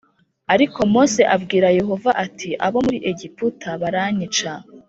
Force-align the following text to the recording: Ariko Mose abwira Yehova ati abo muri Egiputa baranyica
Ariko 0.53 0.79
Mose 0.93 1.21
abwira 1.35 1.67
Yehova 1.79 2.11
ati 2.25 2.49
abo 2.65 2.77
muri 2.85 2.99
Egiputa 3.11 3.69
baranyica 3.81 4.51